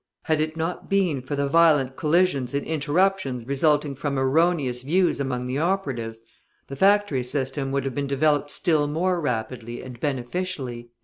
"Had 0.23 0.41
it 0.41 0.57
not 0.57 0.89
been 0.89 1.21
for 1.21 1.35
the 1.35 1.47
violent 1.47 1.95
collisions 1.95 2.55
and 2.55 2.65
interruptions 2.65 3.45
resulting 3.47 3.93
from 3.93 4.17
erroneous 4.17 4.81
views 4.81 5.19
among 5.19 5.45
the 5.45 5.59
operatives, 5.59 6.21
the 6.65 6.75
factory 6.75 7.23
system 7.23 7.71
would 7.71 7.85
have 7.85 7.93
been 7.93 8.07
developed 8.07 8.49
still 8.49 8.87
more 8.87 9.21
rapidly 9.21 9.83
and 9.83 9.99
beneficially." 9.99 10.89